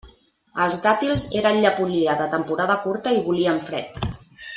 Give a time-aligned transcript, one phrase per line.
[0.63, 4.09] Els dàtils eren llepolia de temporada curta i volien fred.